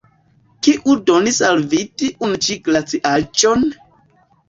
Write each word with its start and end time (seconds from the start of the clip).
Kiu 0.67 0.95
donis 1.09 1.37
al 1.51 1.63
vi 1.75 1.83
tiun 2.01 2.35
ĉi 2.49 2.61
glaciaĵon? 2.71 3.73